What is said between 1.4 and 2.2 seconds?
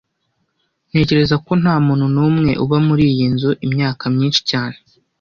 ko ntamuntu